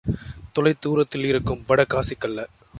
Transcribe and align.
தொலை 0.55 0.73
தூரத்திலிருக்கும் 0.85 1.63
வட 1.67 1.85
காசிக்கல்ல. 1.93 2.39